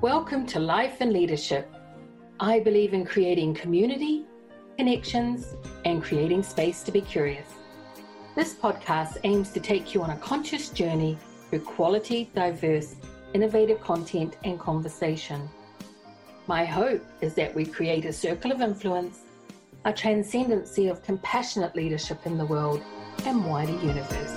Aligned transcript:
Welcome 0.00 0.46
to 0.46 0.60
Life 0.60 1.00
and 1.00 1.12
Leadership. 1.12 1.68
I 2.38 2.60
believe 2.60 2.94
in 2.94 3.04
creating 3.04 3.54
community, 3.54 4.26
connections, 4.76 5.56
and 5.84 6.00
creating 6.00 6.44
space 6.44 6.84
to 6.84 6.92
be 6.92 7.00
curious. 7.00 7.48
This 8.36 8.54
podcast 8.54 9.16
aims 9.24 9.50
to 9.50 9.58
take 9.58 9.94
you 9.94 10.04
on 10.04 10.10
a 10.10 10.16
conscious 10.18 10.68
journey 10.68 11.18
through 11.50 11.62
quality, 11.62 12.30
diverse, 12.32 12.94
innovative 13.34 13.80
content 13.80 14.36
and 14.44 14.60
conversation. 14.60 15.48
My 16.46 16.64
hope 16.64 17.04
is 17.20 17.34
that 17.34 17.52
we 17.52 17.66
create 17.66 18.04
a 18.04 18.12
circle 18.12 18.52
of 18.52 18.60
influence, 18.60 19.22
a 19.84 19.92
transcendency 19.92 20.86
of 20.86 21.02
compassionate 21.02 21.74
leadership 21.74 22.24
in 22.24 22.38
the 22.38 22.46
world 22.46 22.80
and 23.24 23.44
wider 23.44 23.72
universe. 23.72 24.32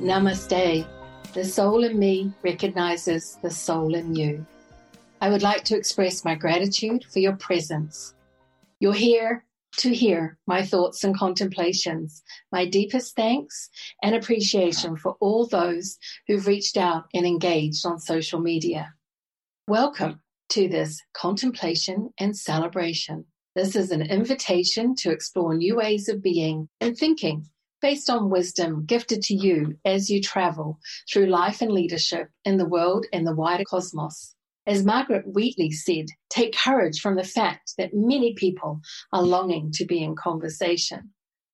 Namaste. 0.00 0.88
The 1.32 1.44
soul 1.44 1.84
in 1.84 1.96
me 1.96 2.32
recognizes 2.42 3.38
the 3.40 3.52
soul 3.52 3.94
in 3.94 4.16
you. 4.16 4.44
I 5.20 5.30
would 5.30 5.42
like 5.42 5.62
to 5.66 5.76
express 5.76 6.24
my 6.24 6.34
gratitude 6.34 7.04
for 7.04 7.20
your 7.20 7.36
presence. 7.36 8.14
You're 8.80 8.94
here 8.94 9.44
to 9.76 9.94
hear 9.94 10.38
my 10.48 10.66
thoughts 10.66 11.04
and 11.04 11.16
contemplations, 11.16 12.24
my 12.50 12.66
deepest 12.66 13.14
thanks 13.14 13.70
and 14.02 14.16
appreciation 14.16 14.96
for 14.96 15.16
all 15.20 15.46
those 15.46 15.98
who've 16.26 16.48
reached 16.48 16.76
out 16.76 17.04
and 17.14 17.24
engaged 17.24 17.86
on 17.86 18.00
social 18.00 18.40
media. 18.40 18.92
Welcome 19.68 20.22
to 20.48 20.66
this 20.66 21.00
contemplation 21.12 22.12
and 22.18 22.36
celebration. 22.36 23.24
This 23.54 23.76
is 23.76 23.92
an 23.92 24.02
invitation 24.02 24.96
to 24.96 25.12
explore 25.12 25.54
new 25.54 25.76
ways 25.76 26.08
of 26.08 26.24
being 26.24 26.68
and 26.80 26.98
thinking 26.98 27.46
based 27.80 28.10
on 28.10 28.30
wisdom 28.30 28.84
gifted 28.84 29.22
to 29.22 29.34
you 29.34 29.76
as 29.84 30.10
you 30.10 30.20
travel 30.20 30.78
through 31.10 31.26
life 31.26 31.62
and 31.62 31.72
leadership 31.72 32.28
in 32.44 32.56
the 32.56 32.68
world 32.68 33.06
and 33.12 33.26
the 33.26 33.34
wider 33.34 33.64
cosmos. 33.64 34.34
As 34.66 34.84
Margaret 34.84 35.24
Wheatley 35.26 35.70
said, 35.72 36.06
take 36.28 36.54
courage 36.56 37.00
from 37.00 37.16
the 37.16 37.24
fact 37.24 37.72
that 37.78 37.94
many 37.94 38.34
people 38.34 38.80
are 39.12 39.22
longing 39.22 39.72
to 39.72 39.84
be 39.84 40.02
in 40.02 40.14
conversation. 40.14 41.10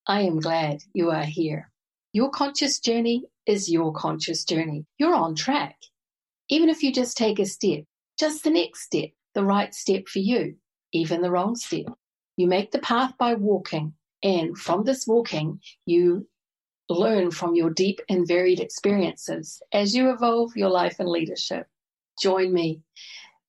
I 0.07 0.23
am 0.23 0.41
glad 0.41 0.79
you 0.93 1.11
are 1.11 1.25
here. 1.25 1.71
Your 2.13 2.31
conscious 2.31 2.79
journey 2.79 3.25
is 3.47 3.71
your 3.71 3.93
conscious 3.93 4.45
journey. 4.45 4.87
You're 4.99 5.15
on 5.15 5.35
track. 5.35 5.77
Even 6.49 6.69
if 6.69 6.83
you 6.83 6.93
just 6.93 7.17
take 7.17 7.39
a 7.39 7.47
step, 7.47 7.85
just 8.19 8.45
the 8.45 8.51
next 8.51 8.83
step, 8.83 9.11
the 9.35 9.45
right 9.45 9.75
step 9.75 10.09
for 10.09 10.19
you, 10.19 10.57
even 10.93 11.23
the 11.23 11.31
wrong 11.31 11.57
step. 11.57 11.87
You 12.37 12.47
make 12.49 12.71
the 12.71 12.79
path 12.79 13.15
by 13.19 13.35
walking, 13.35 13.95
and 14.27 14.59
from 14.59 14.83
this 14.83 15.07
walking, 15.07 15.61
you 15.85 16.27
learn 16.89 17.31
from 17.31 17.55
your 17.55 17.71
deep 17.71 18.01
and 18.09 18.27
varied 18.27 18.59
experiences 18.59 19.63
as 19.73 19.95
you 19.95 20.11
evolve 20.11 20.57
your 20.57 20.69
life 20.69 20.97
and 20.99 21.09
leadership. 21.09 21.69
Join 22.21 22.53
me. 22.53 22.83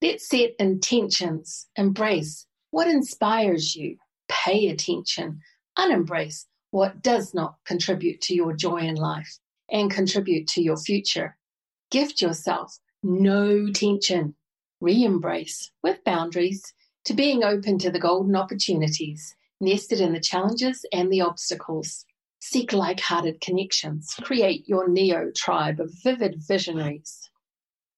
Let's 0.03 0.29
set 0.29 0.51
intentions. 0.59 1.67
Embrace 1.77 2.45
what 2.69 2.87
inspires 2.87 3.75
you. 3.75 3.97
Pay 4.29 4.67
attention. 4.67 5.41
Unembrace 5.79 6.45
what 6.69 7.01
does 7.01 7.33
not 7.33 7.55
contribute 7.65 8.21
to 8.21 8.35
your 8.35 8.53
joy 8.53 8.81
in 8.81 8.95
life 8.95 9.39
and 9.71 9.89
contribute 9.89 10.47
to 10.49 10.61
your 10.61 10.77
future. 10.77 11.37
Gift 11.89 12.21
yourself 12.21 12.77
no 13.01 13.71
tension. 13.71 14.35
Re 14.79 15.03
embrace 15.03 15.71
with 15.81 16.03
boundaries 16.03 16.71
to 17.05 17.15
being 17.15 17.43
open 17.43 17.79
to 17.79 17.89
the 17.89 17.99
golden 17.99 18.35
opportunities 18.35 19.35
nested 19.59 19.99
in 19.99 20.13
the 20.13 20.19
challenges 20.19 20.85
and 20.91 21.11
the 21.11 21.21
obstacles. 21.21 22.05
Seek 22.39 22.73
like 22.73 22.99
hearted 22.99 23.41
connections. 23.41 24.13
Create 24.21 24.67
your 24.67 24.87
Neo 24.87 25.31
tribe 25.35 25.79
of 25.79 25.91
vivid 26.03 26.43
visionaries. 26.47 27.29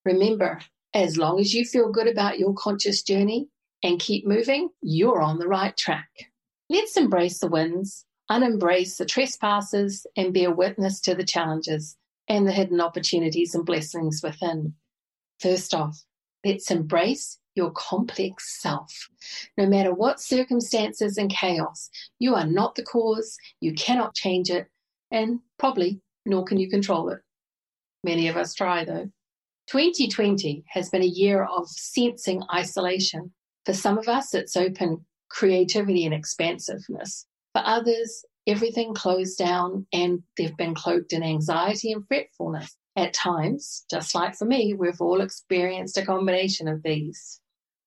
Remember, 0.05 0.59
as 0.93 1.17
long 1.17 1.39
as 1.39 1.53
you 1.53 1.65
feel 1.65 1.91
good 1.91 2.07
about 2.07 2.39
your 2.39 2.53
conscious 2.53 3.03
journey 3.03 3.49
and 3.83 3.99
keep 3.99 4.25
moving, 4.25 4.69
you're 4.81 5.21
on 5.21 5.39
the 5.39 5.47
right 5.47 5.75
track. 5.75 6.09
Let's 6.69 6.97
embrace 6.97 7.39
the 7.39 7.47
wins, 7.47 8.05
unembrace 8.29 8.97
the 8.97 9.05
trespasses, 9.05 10.05
and 10.15 10.33
bear 10.33 10.51
witness 10.51 11.01
to 11.01 11.15
the 11.15 11.23
challenges 11.23 11.97
and 12.27 12.47
the 12.47 12.51
hidden 12.51 12.79
opportunities 12.79 13.55
and 13.55 13.65
blessings 13.65 14.21
within. 14.23 14.75
First 15.39 15.73
off, 15.73 16.03
let's 16.45 16.69
embrace 16.69 17.38
your 17.55 17.71
complex 17.71 18.61
self. 18.61 19.09
No 19.57 19.65
matter 19.65 19.93
what 19.93 20.21
circumstances 20.21 21.17
and 21.17 21.29
chaos, 21.29 21.89
you 22.19 22.35
are 22.35 22.45
not 22.45 22.75
the 22.75 22.83
cause, 22.83 23.37
you 23.59 23.73
cannot 23.73 24.15
change 24.15 24.49
it, 24.49 24.67
and 25.11 25.39
probably 25.57 26.01
nor 26.25 26.43
can 26.43 26.59
you 26.59 26.69
control 26.69 27.09
it. 27.09 27.19
Many 28.03 28.27
of 28.27 28.37
us 28.37 28.53
try 28.53 28.85
though. 28.85 29.09
2020 29.67 30.63
has 30.67 30.89
been 30.89 31.03
a 31.03 31.05
year 31.05 31.43
of 31.43 31.67
sensing 31.67 32.41
isolation. 32.53 33.31
For 33.65 33.73
some 33.73 33.97
of 33.97 34.07
us, 34.07 34.33
it's 34.33 34.57
open 34.57 35.05
creativity 35.29 36.05
and 36.05 36.13
expansiveness. 36.13 37.25
For 37.53 37.61
others, 37.63 38.25
everything 38.47 38.93
closed 38.93 39.37
down 39.37 39.85
and 39.93 40.23
they've 40.37 40.57
been 40.57 40.73
cloaked 40.73 41.13
in 41.13 41.23
anxiety 41.23 41.91
and 41.91 42.07
fretfulness. 42.07 42.75
At 42.95 43.13
times, 43.13 43.85
just 43.89 44.13
like 44.15 44.35
for 44.35 44.45
me, 44.45 44.73
we've 44.73 44.99
all 44.99 45.21
experienced 45.21 45.97
a 45.97 46.05
combination 46.05 46.67
of 46.67 46.83
these. 46.83 47.39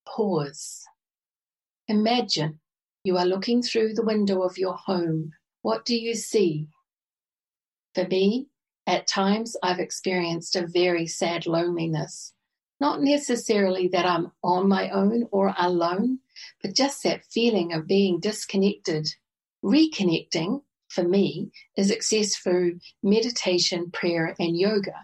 Pause. 0.07 0.85
Imagine 1.89 2.61
you 3.05 3.19
are 3.19 3.27
looking 3.27 3.63
through 3.63 3.95
the 3.95 4.05
window 4.05 4.43
of 4.43 4.59
your 4.59 4.75
home. 4.75 5.33
What 5.63 5.85
do 5.85 5.95
you 5.95 6.15
see? 6.15 6.69
For 7.95 8.07
me, 8.07 8.47
at 8.87 9.07
times 9.07 9.57
I've 9.63 9.81
experienced 9.81 10.57
a 10.57 10.67
very 10.67 11.07
sad 11.07 11.47
loneliness. 11.47 12.33
Not 12.81 13.03
necessarily 13.03 13.89
that 13.89 14.07
I'm 14.07 14.33
on 14.43 14.69
my 14.69 14.91
own 14.91 15.29
or 15.31 15.55
alone, 15.59 16.19
but 16.63 16.75
just 16.75 17.03
that 17.05 17.25
feeling 17.27 17.73
of 17.73 17.87
being 17.87 18.19
disconnected. 18.19 19.09
Reconnecting, 19.65 20.63
for 20.93 21.03
me, 21.07 21.51
is 21.77 21.91
accessed 21.91 22.43
through 22.43 22.79
meditation, 23.03 23.91
prayer, 23.91 24.35
and 24.39 24.57
yoga. 24.57 24.95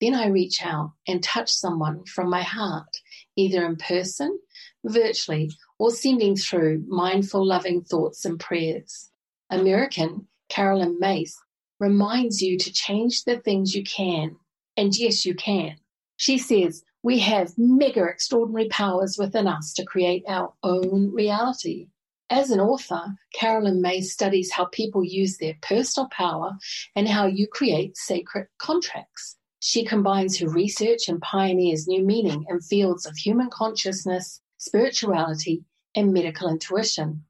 Then 0.00 0.14
I 0.14 0.26
reach 0.26 0.64
out 0.64 0.92
and 1.06 1.22
touch 1.22 1.50
someone 1.50 2.04
from 2.04 2.28
my 2.28 2.42
heart, 2.42 2.88
either 3.36 3.64
in 3.64 3.76
person, 3.76 4.38
virtually, 4.84 5.50
or 5.78 5.90
sending 5.90 6.36
through 6.36 6.84
mindful, 6.86 7.46
loving 7.46 7.82
thoughts 7.82 8.24
and 8.24 8.38
prayers. 8.38 9.10
American 9.50 10.28
Carolyn 10.48 10.98
Myss 11.00 11.36
reminds 11.78 12.42
you 12.42 12.58
to 12.58 12.72
change 12.72 13.24
the 13.24 13.38
things 13.38 13.74
you 13.74 13.84
can. 13.84 14.36
And 14.76 14.96
yes, 14.96 15.24
you 15.24 15.34
can. 15.34 15.76
She 16.16 16.38
says, 16.38 16.82
we 17.02 17.18
have 17.20 17.52
mega 17.56 18.04
extraordinary 18.04 18.68
powers 18.68 19.16
within 19.18 19.46
us 19.46 19.72
to 19.74 19.84
create 19.84 20.24
our 20.28 20.52
own 20.62 21.12
reality. 21.12 21.88
As 22.28 22.50
an 22.50 22.58
author, 22.58 23.16
Carolyn 23.34 23.80
Myss 23.80 24.12
studies 24.12 24.50
how 24.50 24.64
people 24.66 25.04
use 25.04 25.38
their 25.38 25.54
personal 25.62 26.08
power 26.08 26.58
and 26.96 27.06
how 27.08 27.26
you 27.26 27.46
create 27.46 27.96
sacred 27.96 28.48
contracts. 28.58 29.36
She 29.60 29.84
combines 29.84 30.38
her 30.38 30.48
research 30.48 31.08
and 31.08 31.22
pioneers 31.22 31.86
new 31.86 32.04
meaning 32.04 32.44
in 32.48 32.60
fields 32.60 33.06
of 33.06 33.16
human 33.16 33.48
consciousness, 33.50 34.40
spirituality, 34.58 35.64
and 35.94 36.12
medical 36.12 36.48
intuition. 36.48 37.24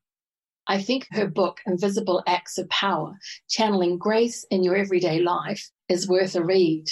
I 0.67 0.83
think 0.83 1.07
her 1.11 1.28
book, 1.28 1.61
Invisible 1.67 2.23
Acts 2.27 2.57
of 2.57 2.69
Power 2.71 3.19
Channeling 3.51 3.99
Grace 3.99 4.45
in 4.51 4.65
Your 4.65 4.77
Everyday 4.77 5.21
Life, 5.21 5.71
is 5.91 6.09
worth 6.09 6.34
a 6.37 6.43
read. 6.43 6.87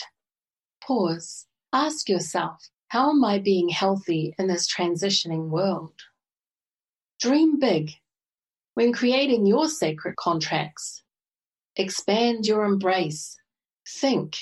Pause. 0.82 1.46
Ask 1.72 2.10
yourself, 2.10 2.68
how 2.88 3.10
am 3.10 3.24
I 3.24 3.38
being 3.38 3.70
healthy 3.70 4.34
in 4.38 4.46
this 4.46 4.70
transitioning 4.70 5.48
world? 5.48 5.94
Dream 7.24 7.58
big. 7.58 7.90
When 8.74 8.92
creating 8.92 9.46
your 9.46 9.66
sacred 9.66 10.16
contracts, 10.16 11.02
expand 11.74 12.44
your 12.44 12.64
embrace. 12.64 13.34
Think. 13.88 14.36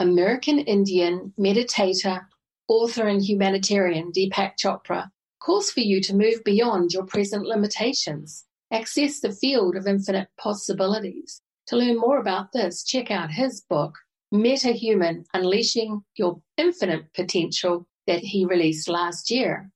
American 0.00 0.58
Indian 0.60 1.34
meditator, 1.38 2.24
author, 2.66 3.06
and 3.08 3.22
humanitarian 3.22 4.10
Deepak 4.10 4.52
Chopra 4.56 5.10
calls 5.38 5.70
for 5.70 5.80
you 5.80 6.00
to 6.00 6.16
move 6.16 6.42
beyond 6.44 6.94
your 6.94 7.04
present 7.04 7.44
limitations 7.44 8.46
access 8.72 9.20
the 9.20 9.30
field 9.30 9.76
of 9.76 9.86
infinite 9.86 10.28
possibilities. 10.38 11.42
To 11.66 11.76
learn 11.76 11.98
more 11.98 12.20
about 12.20 12.52
this, 12.52 12.84
check 12.84 13.10
out 13.10 13.30
his 13.30 13.60
book, 13.68 13.98
MetaHuman 14.32 15.26
Unleashing 15.34 16.00
Your 16.16 16.40
Infinite 16.56 17.12
Potential, 17.12 17.86
that 18.06 18.20
he 18.20 18.46
released 18.46 18.88
last 18.88 19.30
year. 19.30 19.70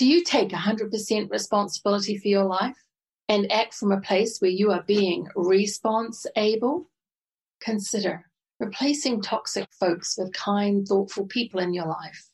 Do 0.00 0.06
you 0.06 0.24
take 0.24 0.48
100% 0.48 1.30
responsibility 1.30 2.16
for 2.16 2.28
your 2.28 2.44
life 2.44 2.78
and 3.28 3.52
act 3.52 3.74
from 3.74 3.92
a 3.92 4.00
place 4.00 4.38
where 4.38 4.50
you 4.50 4.72
are 4.72 4.82
being 4.82 5.28
response 5.36 6.24
able? 6.36 6.88
Consider 7.60 8.24
replacing 8.58 9.20
toxic 9.20 9.68
folks 9.78 10.16
with 10.16 10.32
kind, 10.32 10.88
thoughtful 10.88 11.26
people 11.26 11.60
in 11.60 11.74
your 11.74 11.84
life. 11.84 12.30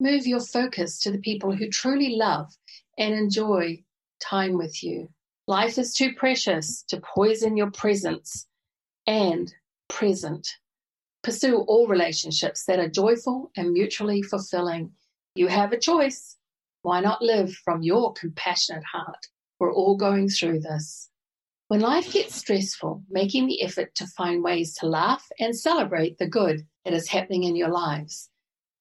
Move 0.00 0.26
your 0.26 0.40
focus 0.40 1.00
to 1.00 1.10
the 1.10 1.18
people 1.18 1.54
who 1.54 1.68
truly 1.68 2.16
love 2.16 2.48
and 2.96 3.12
enjoy 3.12 3.84
time 4.18 4.56
with 4.56 4.82
you. 4.82 5.10
Life 5.46 5.76
is 5.76 5.92
too 5.92 6.14
precious 6.14 6.82
to 6.84 6.98
poison 6.98 7.58
your 7.58 7.70
presence 7.70 8.46
and 9.06 9.52
present 9.86 10.48
Pursue 11.22 11.58
all 11.68 11.88
relationships 11.88 12.64
that 12.64 12.78
are 12.78 12.88
joyful 12.88 13.50
and 13.54 13.72
mutually 13.72 14.22
fulfilling. 14.22 14.92
You 15.34 15.48
have 15.48 15.72
a 15.72 15.78
choice. 15.78 16.38
Why 16.82 17.00
not 17.00 17.22
live 17.22 17.54
from 17.64 17.82
your 17.82 18.12
compassionate 18.12 18.84
heart? 18.84 19.28
We're 19.58 19.72
all 19.72 19.96
going 19.96 20.28
through 20.28 20.60
this. 20.60 21.08
When 21.68 21.80
life 21.80 22.12
gets 22.12 22.34
stressful, 22.34 23.04
making 23.08 23.46
the 23.46 23.62
effort 23.62 23.94
to 23.94 24.06
find 24.06 24.42
ways 24.42 24.74
to 24.74 24.86
laugh 24.86 25.26
and 25.38 25.56
celebrate 25.56 26.18
the 26.18 26.28
good 26.28 26.66
that 26.84 26.92
is 26.92 27.08
happening 27.08 27.44
in 27.44 27.56
your 27.56 27.70
lives 27.70 28.28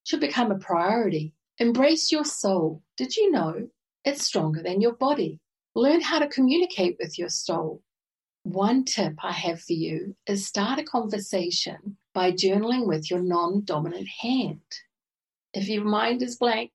should 0.03 0.19
become 0.19 0.51
a 0.51 0.57
priority. 0.57 1.33
Embrace 1.59 2.11
your 2.11 2.25
soul. 2.25 2.81
Did 2.97 3.15
you 3.15 3.31
know 3.31 3.69
it's 4.03 4.25
stronger 4.25 4.63
than 4.63 4.81
your 4.81 4.93
body? 4.93 5.39
Learn 5.75 6.01
how 6.01 6.19
to 6.19 6.27
communicate 6.27 6.97
with 6.99 7.19
your 7.19 7.29
soul. 7.29 7.81
One 8.43 8.83
tip 8.83 9.13
I 9.23 9.31
have 9.31 9.61
for 9.61 9.73
you 9.73 10.15
is 10.25 10.47
start 10.47 10.79
a 10.79 10.83
conversation 10.83 11.97
by 12.13 12.31
journaling 12.31 12.87
with 12.87 13.11
your 13.11 13.21
non 13.21 13.63
dominant 13.63 14.07
hand. 14.21 14.61
If 15.53 15.69
your 15.69 15.85
mind 15.85 16.23
is 16.23 16.37
blank, 16.37 16.71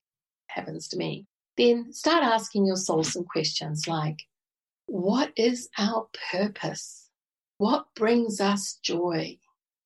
happens 0.49 0.89
to 0.89 0.97
me, 0.97 1.27
then 1.57 1.93
start 1.93 2.23
asking 2.23 2.67
your 2.67 2.77
soul 2.77 3.03
some 3.03 3.25
questions 3.25 3.87
like, 3.89 4.23
what 4.87 5.33
is 5.37 5.69
our 5.79 6.09
purpose? 6.31 7.09
What 7.59 7.87
brings 7.95 8.41
us 8.41 8.79
joy? 8.83 9.39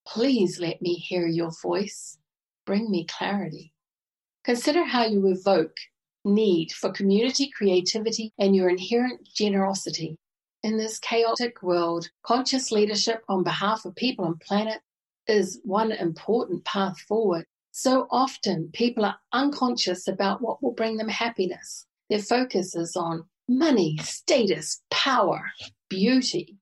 Please 0.06 0.58
let 0.58 0.82
me 0.82 0.94
hear 0.94 1.26
your 1.26 1.52
voice. 1.62 2.18
Bring 2.66 2.90
me 2.90 3.06
clarity. 3.06 3.72
Consider 4.44 4.84
how 4.84 5.04
you 5.04 5.26
evoke 5.28 5.76
need 6.24 6.72
for 6.72 6.90
community 6.92 7.50
creativity 7.56 8.32
and 8.38 8.54
your 8.54 8.68
inherent 8.68 9.26
generosity. 9.34 10.18
In 10.62 10.76
this 10.76 10.98
chaotic 10.98 11.62
world, 11.62 12.10
conscious 12.22 12.70
leadership 12.70 13.22
on 13.28 13.42
behalf 13.42 13.84
of 13.84 13.94
people 13.94 14.26
and 14.26 14.38
planet 14.40 14.80
is 15.26 15.60
one 15.64 15.92
important 15.92 16.64
path 16.64 16.98
forward. 17.00 17.46
So 17.72 18.06
often 18.10 18.70
people 18.72 19.04
are 19.04 19.18
unconscious 19.32 20.08
about 20.08 20.42
what 20.42 20.62
will 20.62 20.72
bring 20.72 20.96
them 20.96 21.08
happiness. 21.08 21.86
Their 22.08 22.18
focus 22.18 22.74
is 22.74 22.96
on 22.96 23.24
money, 23.48 23.96
status, 23.98 24.82
power, 24.90 25.42
beauty. 25.88 26.56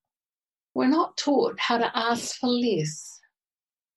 We're 0.74 0.88
not 0.88 1.16
taught 1.16 1.58
how 1.58 1.78
to 1.78 1.90
ask 1.96 2.36
for 2.36 2.48
less. 2.48 3.18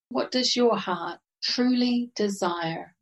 What 0.08 0.30
does 0.30 0.56
your 0.56 0.76
heart 0.76 1.20
truly 1.42 2.10
desire? 2.16 2.94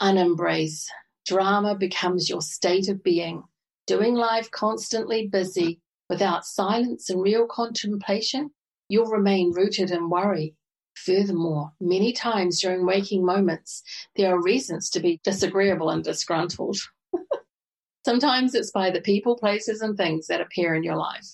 Unembrace. 0.00 0.86
Drama 1.26 1.74
becomes 1.74 2.28
your 2.28 2.42
state 2.42 2.88
of 2.88 3.02
being. 3.02 3.42
Doing 3.86 4.14
life 4.14 4.50
constantly 4.50 5.28
busy 5.28 5.80
without 6.08 6.44
silence 6.44 7.10
and 7.10 7.22
real 7.22 7.46
contemplation, 7.46 8.50
you'll 8.88 9.10
remain 9.10 9.52
rooted 9.52 9.90
in 9.90 10.08
worry. 10.08 10.54
Furthermore, 10.96 11.72
many 11.80 12.12
times 12.12 12.60
during 12.60 12.86
waking 12.86 13.24
moments, 13.24 13.82
there 14.16 14.34
are 14.34 14.42
reasons 14.42 14.88
to 14.90 15.00
be 15.00 15.20
disagreeable 15.22 15.90
and 15.90 16.02
disgruntled. 16.02 16.78
Sometimes 18.04 18.54
it's 18.54 18.70
by 18.70 18.90
the 18.90 19.00
people, 19.00 19.36
places, 19.36 19.82
and 19.82 19.96
things 19.96 20.26
that 20.28 20.40
appear 20.40 20.74
in 20.74 20.82
your 20.82 20.96
life. 20.96 21.26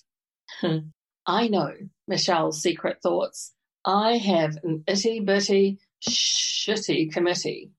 Hmm. 0.59 0.89
I 1.25 1.47
know 1.47 1.71
Michelle's 2.07 2.61
secret 2.61 2.97
thoughts. 3.01 3.53
I 3.85 4.17
have 4.17 4.57
an 4.63 4.83
itty 4.87 5.21
bitty, 5.21 5.79
shitty 6.07 7.11
committee. 7.13 7.71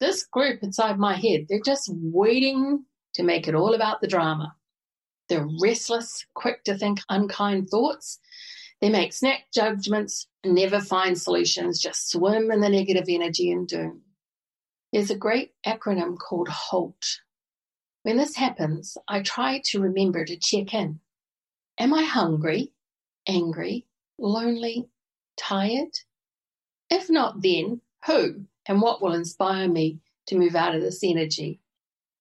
This 0.00 0.24
group 0.24 0.62
inside 0.62 0.98
my 0.98 1.16
head, 1.16 1.46
they're 1.48 1.60
just 1.64 1.90
waiting 1.92 2.84
to 3.14 3.22
make 3.22 3.48
it 3.48 3.54
all 3.54 3.74
about 3.74 4.00
the 4.00 4.06
drama. 4.08 4.54
They're 5.28 5.48
restless, 5.60 6.26
quick 6.34 6.64
to 6.64 6.76
think 6.76 7.00
unkind 7.08 7.68
thoughts. 7.68 8.18
They 8.80 8.90
make 8.90 9.12
snap 9.12 9.40
judgments, 9.52 10.28
never 10.44 10.80
find 10.80 11.18
solutions, 11.18 11.80
just 11.80 12.10
swim 12.10 12.50
in 12.50 12.60
the 12.60 12.68
negative 12.68 13.06
energy 13.08 13.50
and 13.50 13.66
doom. 13.66 14.02
There's 14.92 15.10
a 15.10 15.16
great 15.16 15.52
acronym 15.66 16.16
called 16.16 16.48
HALT 16.48 17.20
when 18.08 18.16
this 18.16 18.36
happens, 18.36 18.96
I 19.06 19.20
try 19.20 19.60
to 19.66 19.80
remember 19.80 20.24
to 20.24 20.36
check 20.36 20.72
in. 20.72 21.00
Am 21.78 21.92
I 21.92 22.04
hungry, 22.04 22.72
angry, 23.26 23.86
lonely, 24.18 24.88
tired? 25.36 25.92
If 26.88 27.10
not, 27.10 27.42
then 27.42 27.82
who 28.06 28.46
and 28.66 28.80
what 28.80 29.02
will 29.02 29.12
inspire 29.12 29.68
me 29.68 29.98
to 30.28 30.38
move 30.38 30.56
out 30.56 30.74
of 30.74 30.80
this 30.80 31.00
energy? 31.02 31.60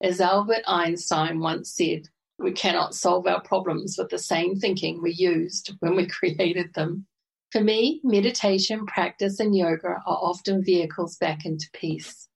As 0.02 0.20
Albert 0.20 0.64
Einstein 0.68 1.40
once 1.40 1.72
said, 1.72 2.10
we 2.40 2.52
cannot 2.52 2.96
solve 2.96 3.28
our 3.28 3.42
problems 3.42 3.96
with 3.98 4.10
the 4.10 4.20
same 4.20 4.56
thinking 4.56 5.02
we 5.02 5.14
used 5.14 5.74
when 5.80 5.96
we 5.96 6.08
created 6.08 6.74
them. 6.74 7.06
For 7.52 7.62
me, 7.62 8.02
meditation, 8.04 8.86
practice, 8.86 9.40
and 9.40 9.56
yoga 9.56 9.88
are 9.88 10.02
often 10.06 10.64
vehicles 10.64 11.16
back 11.18 11.46
into 11.46 11.70
peace. 11.74 12.28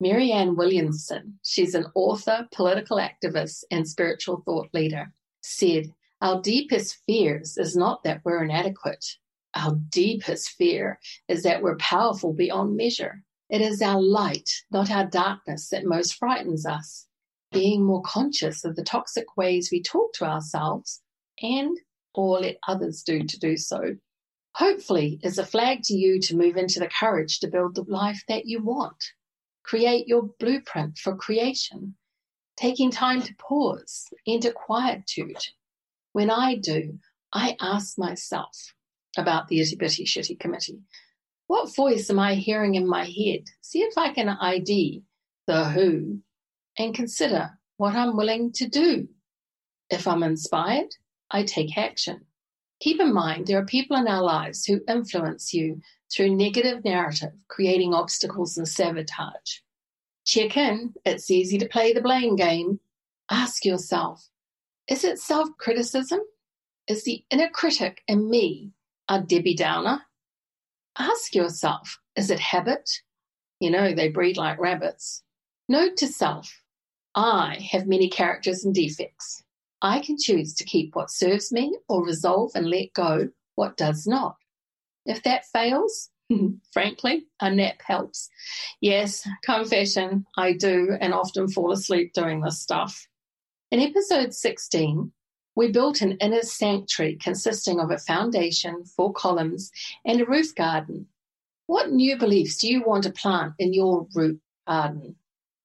Marianne 0.00 0.54
Williamson, 0.54 1.40
she's 1.42 1.74
an 1.74 1.86
author, 1.94 2.46
political 2.52 2.98
activist, 2.98 3.64
and 3.70 3.86
spiritual 3.86 4.42
thought 4.44 4.68
leader, 4.72 5.12
said, 5.42 5.92
Our 6.22 6.40
deepest 6.40 6.98
fears 7.04 7.58
is 7.58 7.74
not 7.74 8.04
that 8.04 8.20
we're 8.24 8.44
inadequate. 8.44 9.04
Our 9.54 9.74
deepest 9.90 10.50
fear 10.50 11.00
is 11.26 11.42
that 11.42 11.62
we're 11.62 11.78
powerful 11.78 12.32
beyond 12.32 12.76
measure. 12.76 13.24
It 13.50 13.60
is 13.60 13.82
our 13.82 14.00
light, 14.00 14.48
not 14.70 14.90
our 14.90 15.06
darkness, 15.06 15.68
that 15.70 15.84
most 15.84 16.14
frightens 16.14 16.64
us. 16.64 17.07
Being 17.50 17.84
more 17.84 18.02
conscious 18.02 18.64
of 18.64 18.76
the 18.76 18.84
toxic 18.84 19.36
ways 19.36 19.70
we 19.72 19.82
talk 19.82 20.12
to 20.14 20.24
ourselves 20.24 21.00
and 21.40 21.78
or 22.14 22.40
let 22.40 22.58
others 22.66 23.02
do 23.02 23.24
to 23.24 23.38
do 23.38 23.56
so. 23.56 23.96
Hopefully, 24.54 25.20
is 25.22 25.38
a 25.38 25.46
flag 25.46 25.82
to 25.84 25.94
you 25.94 26.20
to 26.20 26.36
move 26.36 26.56
into 26.56 26.80
the 26.80 26.88
courage 26.88 27.38
to 27.40 27.48
build 27.48 27.74
the 27.74 27.84
life 27.84 28.22
that 28.28 28.46
you 28.46 28.62
want. 28.62 29.12
Create 29.62 30.08
your 30.08 30.30
blueprint 30.40 30.98
for 30.98 31.14
creation, 31.14 31.94
taking 32.56 32.90
time 32.90 33.22
to 33.22 33.34
pause, 33.36 34.08
into 34.26 34.50
quietude. 34.50 35.44
When 36.12 36.30
I 36.30 36.56
do, 36.56 36.98
I 37.32 37.56
ask 37.60 37.98
myself 37.98 38.74
about 39.16 39.48
the 39.48 39.60
itty 39.60 39.76
bitty 39.76 40.04
shitty 40.04 40.40
committee. 40.40 40.82
What 41.46 41.74
voice 41.74 42.10
am 42.10 42.18
I 42.18 42.34
hearing 42.34 42.74
in 42.74 42.86
my 42.86 43.04
head? 43.04 43.44
See 43.60 43.80
if 43.80 43.96
I 43.96 44.12
can 44.12 44.28
ID 44.28 45.02
the 45.46 45.64
who 45.64 46.20
and 46.78 46.94
consider 46.94 47.58
what 47.76 47.94
I'm 47.94 48.16
willing 48.16 48.52
to 48.52 48.68
do. 48.68 49.08
If 49.90 50.06
I'm 50.06 50.22
inspired, 50.22 50.94
I 51.30 51.42
take 51.42 51.76
action. 51.76 52.24
Keep 52.80 53.00
in 53.00 53.12
mind, 53.12 53.46
there 53.46 53.58
are 53.58 53.66
people 53.66 53.96
in 53.96 54.06
our 54.06 54.22
lives 54.22 54.64
who 54.64 54.80
influence 54.88 55.52
you 55.52 55.80
through 56.12 56.36
negative 56.36 56.84
narrative, 56.84 57.32
creating 57.48 57.92
obstacles 57.92 58.56
and 58.56 58.68
sabotage. 58.68 59.60
Check 60.24 60.56
in. 60.56 60.94
It's 61.04 61.30
easy 61.30 61.58
to 61.58 61.68
play 61.68 61.92
the 61.92 62.02
blame 62.02 62.36
game. 62.36 62.80
Ask 63.30 63.64
yourself, 63.64 64.28
is 64.86 65.04
it 65.04 65.18
self 65.18 65.48
criticism? 65.58 66.20
Is 66.86 67.04
the 67.04 67.24
inner 67.30 67.48
critic 67.48 68.02
in 68.06 68.30
me 68.30 68.72
a 69.08 69.20
Debbie 69.20 69.54
Downer? 69.54 70.02
Ask 70.98 71.34
yourself, 71.34 71.98
is 72.16 72.30
it 72.30 72.40
habit? 72.40 72.88
You 73.60 73.70
know, 73.70 73.92
they 73.94 74.08
breed 74.08 74.36
like 74.36 74.58
rabbits. 74.58 75.22
Note 75.68 75.96
to 75.98 76.06
self, 76.06 76.62
I 77.18 77.68
have 77.72 77.88
many 77.88 78.08
characters 78.08 78.64
and 78.64 78.72
defects. 78.72 79.42
I 79.82 79.98
can 79.98 80.16
choose 80.16 80.54
to 80.54 80.64
keep 80.64 80.94
what 80.94 81.10
serves 81.10 81.50
me 81.50 81.76
or 81.88 82.06
resolve 82.06 82.52
and 82.54 82.70
let 82.70 82.92
go 82.92 83.30
what 83.56 83.76
does 83.76 84.06
not. 84.06 84.36
If 85.04 85.24
that 85.24 85.44
fails, 85.46 86.10
frankly, 86.72 87.26
a 87.40 87.52
nap 87.52 87.82
helps. 87.84 88.28
Yes, 88.80 89.26
confession, 89.42 90.26
I 90.36 90.52
do 90.52 90.96
and 91.00 91.12
often 91.12 91.48
fall 91.48 91.72
asleep 91.72 92.12
doing 92.12 92.40
this 92.40 92.60
stuff. 92.60 93.08
In 93.72 93.80
episode 93.80 94.32
16, 94.32 95.10
we 95.56 95.72
built 95.72 96.00
an 96.02 96.18
inner 96.20 96.42
sanctuary 96.42 97.16
consisting 97.16 97.80
of 97.80 97.90
a 97.90 97.98
foundation, 97.98 98.84
four 98.84 99.12
columns, 99.12 99.72
and 100.04 100.20
a 100.20 100.24
roof 100.24 100.54
garden. 100.54 101.08
What 101.66 101.90
new 101.90 102.16
beliefs 102.16 102.58
do 102.58 102.68
you 102.68 102.84
want 102.84 103.02
to 103.02 103.10
plant 103.10 103.54
in 103.58 103.72
your 103.72 104.06
roof 104.14 104.38
garden? 104.68 105.16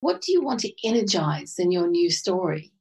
What 0.04 0.20
do 0.20 0.34
you 0.34 0.44
want 0.44 0.60
to 0.60 0.74
energize 0.84 1.56
in 1.58 1.72
your 1.72 1.88
new 1.88 2.10
story? 2.12 2.74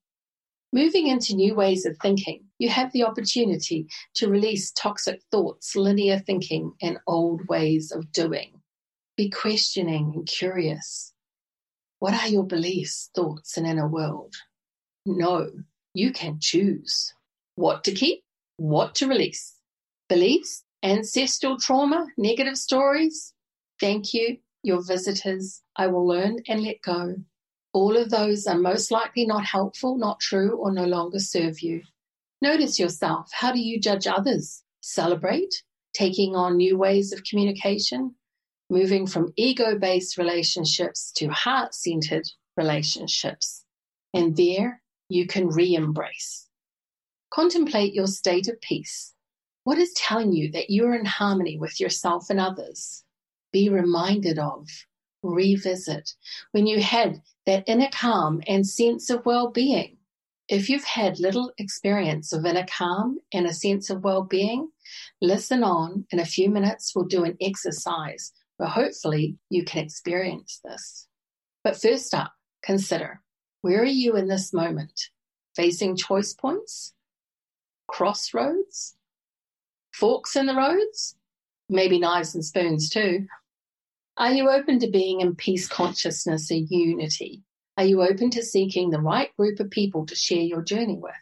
Moving 0.72 1.06
into 1.06 1.36
new 1.36 1.54
ways 1.54 1.86
of 1.86 1.96
thinking, 2.02 2.46
you 2.58 2.68
have 2.68 2.90
the 2.90 3.04
opportunity 3.04 3.86
to 4.16 4.28
release 4.28 4.72
toxic 4.72 5.22
thoughts, 5.30 5.76
linear 5.76 6.18
thinking, 6.18 6.72
and 6.82 6.98
old 7.06 7.46
ways 7.46 7.92
of 7.92 8.10
doing. 8.10 8.60
Be 9.16 9.30
questioning 9.30 10.10
and 10.16 10.26
curious. 10.26 11.12
What 12.00 12.12
are 12.12 12.26
your 12.26 12.42
beliefs, 12.42 13.08
thoughts, 13.14 13.56
and 13.56 13.68
inner 13.68 13.86
world? 13.86 14.34
No, 15.06 15.48
you 15.94 16.12
can 16.12 16.38
choose 16.40 17.14
what 17.54 17.84
to 17.84 17.92
keep, 17.92 18.24
what 18.56 18.96
to 18.96 19.06
release. 19.06 19.54
Beliefs, 20.08 20.64
ancestral 20.82 21.56
trauma, 21.56 22.04
negative 22.18 22.58
stories. 22.58 23.32
Thank 23.78 24.12
you, 24.12 24.38
your 24.62 24.82
visitors. 24.82 25.62
I 25.76 25.86
will 25.88 26.06
learn 26.06 26.38
and 26.48 26.62
let 26.62 26.80
go. 26.82 27.16
All 27.72 27.96
of 27.96 28.10
those 28.10 28.46
are 28.46 28.58
most 28.58 28.90
likely 28.90 29.26
not 29.26 29.44
helpful, 29.44 29.96
not 29.96 30.20
true, 30.20 30.56
or 30.56 30.72
no 30.72 30.84
longer 30.84 31.18
serve 31.18 31.60
you. 31.60 31.82
Notice 32.40 32.78
yourself. 32.78 33.30
How 33.32 33.52
do 33.52 33.60
you 33.60 33.80
judge 33.80 34.06
others? 34.06 34.62
Celebrate? 34.80 35.62
taking 35.92 36.34
on 36.34 36.56
new 36.56 36.76
ways 36.76 37.12
of 37.12 37.24
communication, 37.24 38.14
moving 38.70 39.06
from 39.06 39.32
ego 39.36 39.78
based 39.78 40.16
relationships 40.16 41.12
to 41.12 41.28
heart 41.28 41.74
centered 41.74 42.28
relationships. 42.56 43.64
And 44.14 44.36
there 44.36 44.82
you 45.08 45.26
can 45.26 45.48
re 45.48 45.74
embrace. 45.74 46.48
Contemplate 47.30 47.94
your 47.94 48.06
state 48.06 48.48
of 48.48 48.60
peace. 48.60 49.14
What 49.64 49.78
is 49.78 49.92
telling 49.92 50.32
you 50.32 50.50
that 50.52 50.70
you're 50.70 50.94
in 50.94 51.04
harmony 51.04 51.58
with 51.58 51.80
yourself 51.80 52.30
and 52.30 52.40
others? 52.40 53.04
Be 53.52 53.68
reminded 53.68 54.38
of, 54.38 54.68
revisit 55.22 56.14
when 56.52 56.66
you 56.66 56.80
had 56.80 57.22
that 57.46 57.64
inner 57.66 57.88
calm 57.92 58.42
and 58.46 58.66
sense 58.66 59.10
of 59.10 59.26
well 59.26 59.50
being. 59.50 59.98
If 60.48 60.68
you've 60.68 60.84
had 60.84 61.20
little 61.20 61.52
experience 61.58 62.32
of 62.32 62.44
inner 62.44 62.66
calm 62.66 63.18
and 63.32 63.46
a 63.46 63.54
sense 63.54 63.90
of 63.90 64.04
well 64.04 64.22
being, 64.22 64.70
listen 65.20 65.62
on. 65.62 66.06
In 66.10 66.18
a 66.18 66.24
few 66.24 66.50
minutes, 66.50 66.92
we'll 66.94 67.06
do 67.06 67.24
an 67.24 67.36
exercise 67.40 68.32
where 68.56 68.68
hopefully 68.68 69.36
you 69.50 69.64
can 69.64 69.84
experience 69.84 70.60
this. 70.64 71.06
But 71.64 71.80
first 71.80 72.12
up, 72.14 72.32
consider 72.62 73.20
where 73.62 73.80
are 73.80 73.84
you 73.84 74.16
in 74.16 74.28
this 74.28 74.52
moment? 74.52 75.08
Facing 75.54 75.96
choice 75.96 76.34
points? 76.34 76.94
Crossroads? 77.86 78.96
Forks 79.92 80.36
in 80.36 80.46
the 80.46 80.54
roads? 80.54 81.16
Maybe 81.68 81.98
knives 81.98 82.34
and 82.34 82.44
spoons 82.44 82.90
too. 82.90 83.26
Are 84.18 84.32
you 84.32 84.50
open 84.50 84.78
to 84.80 84.90
being 84.90 85.22
in 85.22 85.36
peace 85.36 85.66
consciousness 85.66 86.50
and 86.50 86.68
unity? 86.70 87.42
Are 87.78 87.84
you 87.84 88.02
open 88.02 88.28
to 88.32 88.42
seeking 88.42 88.90
the 88.90 89.00
right 89.00 89.34
group 89.38 89.58
of 89.58 89.70
people 89.70 90.04
to 90.04 90.14
share 90.14 90.42
your 90.42 90.60
journey 90.60 90.98
with? 90.98 91.14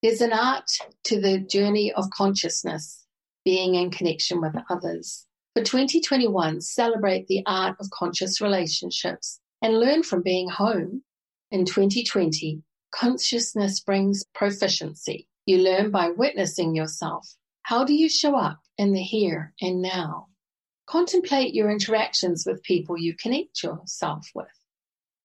There's 0.00 0.20
an 0.20 0.32
art 0.32 0.70
to 1.04 1.20
the 1.20 1.38
journey 1.38 1.92
of 1.92 2.08
consciousness, 2.10 3.04
being 3.44 3.74
in 3.74 3.90
connection 3.90 4.40
with 4.40 4.54
others. 4.70 5.26
For 5.56 5.64
2021, 5.64 6.60
celebrate 6.60 7.26
the 7.26 7.42
art 7.46 7.76
of 7.80 7.90
conscious 7.90 8.40
relationships 8.40 9.40
and 9.60 9.80
learn 9.80 10.04
from 10.04 10.22
being 10.22 10.48
home. 10.48 11.02
In 11.50 11.64
2020, 11.64 12.62
consciousness 12.92 13.80
brings 13.80 14.24
proficiency. 14.34 15.26
You 15.46 15.58
learn 15.58 15.90
by 15.90 16.10
witnessing 16.10 16.76
yourself. 16.76 17.34
How 17.62 17.84
do 17.84 17.92
you 17.92 18.08
show 18.08 18.36
up 18.36 18.60
in 18.78 18.92
the 18.92 19.02
here 19.02 19.52
and 19.60 19.82
now? 19.82 20.28
Contemplate 20.90 21.54
your 21.54 21.70
interactions 21.70 22.44
with 22.44 22.64
people 22.64 22.98
you 22.98 23.14
connect 23.14 23.62
yourself 23.62 24.28
with. 24.34 24.48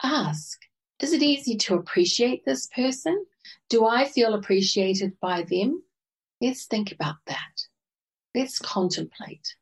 Ask, 0.03 0.59
is 0.99 1.11
it 1.11 1.23
easy 1.23 1.57
to 1.57 1.73
appreciate 1.73 2.45
this 2.45 2.67
person? 2.67 3.25
Do 3.71 3.87
I 3.87 4.05
feel 4.05 4.35
appreciated 4.35 5.13
by 5.19 5.41
them? 5.41 5.81
Let's 6.39 6.65
think 6.65 6.91
about 6.91 7.15
that. 7.25 7.63
Let's 8.35 8.59
contemplate. 8.59 9.55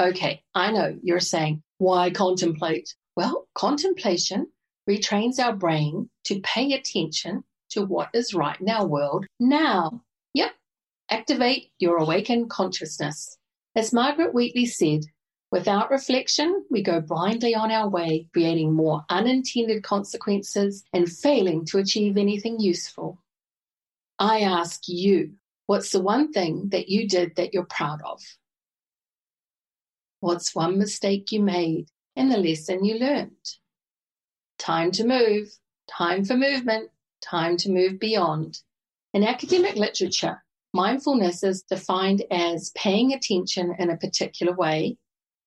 Okay, 0.00 0.42
I 0.56 0.72
know 0.72 0.98
you're 1.04 1.20
saying, 1.20 1.62
why 1.78 2.10
contemplate? 2.10 2.92
Well, 3.14 3.46
contemplation 3.54 4.48
retrains 4.90 5.38
our 5.38 5.54
brain 5.54 6.10
to 6.24 6.40
pay 6.40 6.72
attention 6.72 7.44
to 7.70 7.84
what 7.84 8.08
is 8.12 8.34
right 8.34 8.60
in 8.60 8.68
our 8.68 8.88
world 8.88 9.24
now. 9.38 10.02
Yep, 10.32 10.50
activate 11.10 11.70
your 11.78 11.98
awakened 11.98 12.50
consciousness. 12.50 13.38
As 13.76 13.92
Margaret 13.92 14.34
Wheatley 14.34 14.66
said, 14.66 15.04
without 15.54 15.88
reflection, 15.88 16.64
we 16.68 16.82
go 16.82 17.00
blindly 17.00 17.54
on 17.54 17.70
our 17.70 17.88
way, 17.88 18.26
creating 18.32 18.72
more 18.72 19.04
unintended 19.08 19.84
consequences 19.84 20.82
and 20.92 21.08
failing 21.08 21.64
to 21.64 21.78
achieve 21.78 22.16
anything 22.16 22.58
useful. 22.58 23.22
I 24.18 24.40
ask 24.40 24.88
you, 24.88 25.34
what's 25.66 25.92
the 25.92 26.00
one 26.00 26.32
thing 26.32 26.70
that 26.70 26.88
you 26.88 27.06
did 27.08 27.36
that 27.36 27.54
you're 27.54 27.66
proud 27.66 28.00
of? 28.04 28.20
What's 30.18 30.56
one 30.56 30.76
mistake 30.76 31.30
you 31.30 31.40
made 31.40 31.86
and 32.16 32.32
the 32.32 32.38
lesson 32.38 32.84
you 32.84 32.98
learned? 32.98 33.46
Time 34.58 34.90
to 34.90 35.06
move, 35.06 35.56
time 35.88 36.24
for 36.24 36.36
movement, 36.36 36.90
time 37.22 37.56
to 37.58 37.70
move 37.70 38.00
beyond. 38.00 38.58
In 39.12 39.22
academic 39.22 39.76
literature, 39.76 40.42
mindfulness 40.72 41.44
is 41.44 41.62
defined 41.62 42.24
as 42.32 42.72
paying 42.74 43.12
attention 43.12 43.76
in 43.78 43.90
a 43.90 43.96
particular 43.96 44.52
way, 44.52 44.98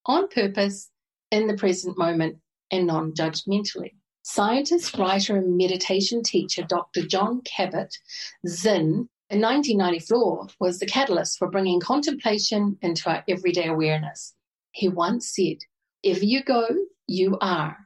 on 0.07 0.27
purpose, 0.29 0.89
in 1.31 1.47
the 1.47 1.57
present 1.57 1.97
moment, 1.97 2.37
and 2.71 2.87
non 2.87 3.13
judgmentally. 3.13 3.93
Scientist, 4.23 4.97
writer, 4.97 5.37
and 5.37 5.57
meditation 5.57 6.21
teacher 6.23 6.63
Dr. 6.63 7.05
Jon 7.05 7.41
Kabat-Zinn 7.41 9.07
in 9.29 9.41
1994 9.41 10.47
was 10.59 10.79
the 10.79 10.85
catalyst 10.85 11.37
for 11.37 11.49
bringing 11.49 11.79
contemplation 11.79 12.77
into 12.81 13.09
our 13.09 13.23
everyday 13.27 13.67
awareness. 13.67 14.33
He 14.71 14.87
once 14.87 15.33
said, 15.35 15.57
If 16.03 16.23
you 16.23 16.43
go, 16.43 16.67
you 17.07 17.37
are. 17.39 17.77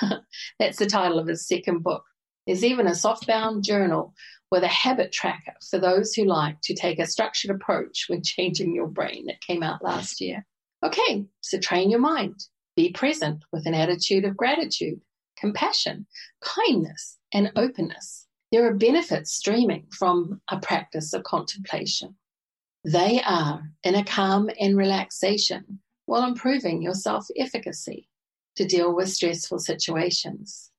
That's 0.58 0.78
the 0.78 0.86
title 0.86 1.18
of 1.18 1.26
his 1.26 1.46
second 1.46 1.82
book. 1.82 2.04
There's 2.46 2.64
even 2.64 2.86
a 2.86 2.90
softbound 2.90 3.62
journal 3.62 4.14
with 4.50 4.62
a 4.62 4.68
habit 4.68 5.10
tracker 5.10 5.54
for 5.68 5.78
those 5.78 6.14
who 6.14 6.24
like 6.24 6.60
to 6.62 6.74
take 6.74 6.98
a 6.98 7.06
structured 7.06 7.50
approach 7.50 8.06
when 8.08 8.22
changing 8.24 8.74
your 8.74 8.88
brain 8.88 9.26
that 9.26 9.40
came 9.40 9.62
out 9.62 9.82
last 9.82 10.20
year. 10.20 10.46
Okay, 10.84 11.24
so 11.40 11.58
train 11.58 11.90
your 11.90 12.00
mind. 12.00 12.44
Be 12.76 12.92
present 12.92 13.42
with 13.52 13.64
an 13.64 13.72
attitude 13.72 14.26
of 14.26 14.36
gratitude, 14.36 15.00
compassion, 15.38 16.06
kindness, 16.42 17.16
and 17.32 17.50
openness. 17.56 18.26
There 18.52 18.66
are 18.66 18.74
benefits 18.74 19.32
streaming 19.32 19.86
from 19.90 20.42
a 20.50 20.58
practice 20.58 21.14
of 21.14 21.24
contemplation. 21.24 22.16
They 22.84 23.22
are 23.22 23.62
inner 23.82 24.04
calm 24.04 24.50
and 24.60 24.76
relaxation, 24.76 25.80
while 26.04 26.28
improving 26.28 26.82
your 26.82 26.92
self 26.92 27.28
efficacy 27.34 28.10
to 28.56 28.66
deal 28.66 28.94
with 28.94 29.08
stressful 29.08 29.60
situations. 29.60 30.70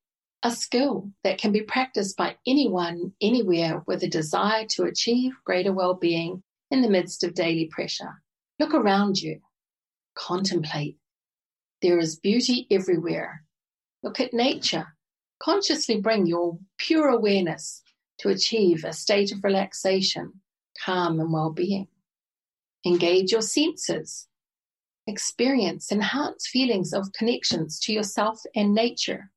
A 0.44 0.52
skill 0.52 1.10
that 1.24 1.40
can 1.40 1.52
be 1.52 1.64
practiced 1.64 2.16
by 2.16 2.36
anyone, 2.46 3.14
anywhere 3.22 3.82
with 3.88 4.04
a 4.04 4.08
desire 4.08 4.68
to 4.68 4.84
achieve 4.84 5.34
greater 5.44 5.74
well 5.74 5.96
being 5.96 6.44
in 6.70 6.84
the 6.84 6.90
midst 6.90 7.24
of 7.24 7.34
daily 7.34 7.66
pressure. 7.66 8.22
Look 8.60 8.76
around 8.76 9.18
you, 9.18 9.42
contemplate. 10.16 10.98
There 11.82 12.00
is 12.00 12.20
beauty 12.20 12.68
everywhere. 12.72 13.44
Look 14.04 14.20
at 14.20 14.34
nature. 14.34 14.96
Consciously 15.40 16.00
bring 16.00 16.26
your 16.26 16.58
pure 16.78 17.10
awareness 17.10 17.82
to 18.20 18.30
achieve 18.30 18.84
a 18.84 18.94
state 18.94 19.32
of 19.32 19.44
relaxation, 19.44 20.42
calm, 20.84 21.20
and 21.20 21.32
well 21.32 21.52
being. 21.52 21.88
Engage 22.86 23.32
your 23.32 23.42
senses 23.42 24.28
experience 25.08 25.92
enhanced 25.92 26.48
feelings 26.48 26.94
of 26.94 27.12
connections 27.14 27.80
to 27.80 27.94
yourself 27.94 28.42
and 28.56 28.74
nature. 28.74 29.32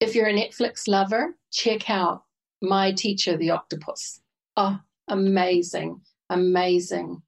If 0.00 0.14
you're 0.14 0.28
a 0.28 0.32
Netflix 0.32 0.86
lover, 0.86 1.36
check 1.52 1.90
out 1.90 2.22
My 2.62 2.92
Teacher, 2.92 3.36
the 3.36 3.50
Octopus. 3.50 4.20
Oh, 4.56 4.78
amazing, 5.08 6.02
amazing. 6.30 7.22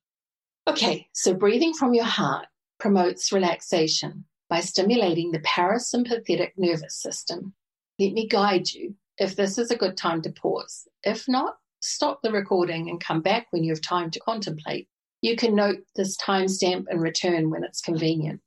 Okay, 0.68 1.08
so 1.12 1.34
breathing 1.34 1.74
from 1.74 1.94
your 1.94 2.04
heart 2.04 2.46
promotes 2.78 3.32
relaxation 3.32 4.24
by 4.48 4.60
stimulating 4.60 5.32
the 5.32 5.40
parasympathetic 5.40 6.52
nervous 6.56 7.00
system. 7.00 7.54
Let 7.98 8.12
me 8.12 8.28
guide 8.28 8.70
you 8.70 8.94
if 9.18 9.36
this 9.36 9.58
is 9.58 9.70
a 9.70 9.76
good 9.76 9.96
time 9.96 10.22
to 10.22 10.30
pause. 10.30 10.88
If 11.02 11.28
not, 11.28 11.56
stop 11.80 12.20
the 12.22 12.32
recording 12.32 12.88
and 12.88 13.00
come 13.00 13.20
back 13.20 13.46
when 13.50 13.64
you 13.64 13.72
have 13.72 13.82
time 13.82 14.10
to 14.12 14.20
contemplate 14.20 14.88
you 15.22 15.36
can 15.36 15.54
note 15.54 15.80
this 15.96 16.16
timestamp 16.16 16.86
and 16.88 17.00
return 17.00 17.50
when 17.50 17.62
it's 17.62 17.80
convenient. 17.80 18.40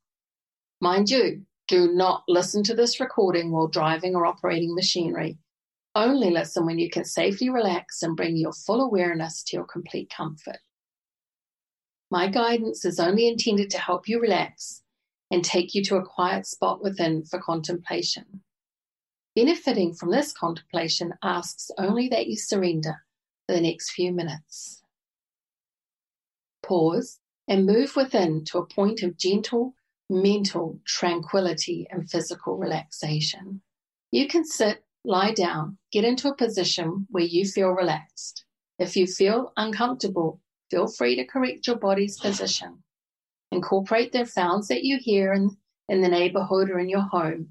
Mind 0.80 1.08
you, 1.08 1.42
do 1.68 1.92
not 1.92 2.24
listen 2.28 2.62
to 2.64 2.74
this 2.74 3.00
recording 3.00 3.52
while 3.52 3.68
driving 3.68 4.16
or 4.16 4.26
operating 4.26 4.74
machinery. 4.74 5.38
Only 5.94 6.30
listen 6.30 6.66
when 6.66 6.80
you 6.80 6.90
can 6.90 7.04
safely 7.04 7.48
relax 7.48 8.02
and 8.02 8.16
bring 8.16 8.36
your 8.36 8.52
full 8.52 8.80
awareness 8.80 9.44
to 9.44 9.56
your 9.56 9.66
complete 9.66 10.10
comfort. 10.10 10.58
My 12.14 12.28
guidance 12.28 12.84
is 12.84 13.00
only 13.00 13.26
intended 13.26 13.70
to 13.70 13.78
help 13.78 14.08
you 14.08 14.20
relax 14.20 14.82
and 15.32 15.44
take 15.44 15.74
you 15.74 15.82
to 15.86 15.96
a 15.96 16.06
quiet 16.06 16.46
spot 16.46 16.80
within 16.80 17.24
for 17.24 17.40
contemplation. 17.40 18.44
Benefiting 19.34 19.94
from 19.94 20.12
this 20.12 20.32
contemplation 20.32 21.14
asks 21.24 21.72
only 21.76 22.06
that 22.10 22.28
you 22.28 22.36
surrender 22.36 23.04
for 23.46 23.56
the 23.56 23.60
next 23.60 23.90
few 23.90 24.12
minutes 24.12 24.84
pause, 26.62 27.18
and 27.48 27.66
move 27.66 27.96
within 27.96 28.44
to 28.44 28.58
a 28.58 28.66
point 28.66 29.02
of 29.02 29.18
gentle 29.18 29.74
mental 30.08 30.78
tranquility 30.86 31.86
and 31.90 32.08
physical 32.08 32.56
relaxation. 32.56 33.60
You 34.12 34.28
can 34.28 34.44
sit, 34.44 34.84
lie 35.04 35.32
down, 35.32 35.78
get 35.90 36.04
into 36.04 36.28
a 36.28 36.36
position 36.36 37.08
where 37.10 37.24
you 37.24 37.44
feel 37.44 37.70
relaxed. 37.70 38.44
If 38.78 38.96
you 38.96 39.06
feel 39.08 39.52
uncomfortable, 39.56 40.40
feel 40.70 40.86
free 40.86 41.16
to 41.16 41.24
correct 41.24 41.66
your 41.66 41.76
body's 41.76 42.18
position. 42.18 42.82
Incorporate 43.50 44.12
the 44.12 44.24
sounds 44.26 44.68
that 44.68 44.84
you 44.84 44.98
hear 44.98 45.32
in, 45.32 45.56
in 45.88 46.00
the 46.00 46.08
neighborhood 46.08 46.70
or 46.70 46.78
in 46.78 46.88
your 46.88 47.02
home. 47.02 47.48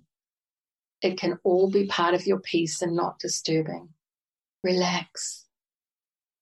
It 1.01 1.17
can 1.17 1.37
all 1.43 1.69
be 1.69 1.85
part 1.85 2.13
of 2.13 2.25
your 2.25 2.39
peace 2.39 2.81
and 2.81 2.95
not 2.95 3.19
disturbing. 3.19 3.89
Relax. 4.63 5.45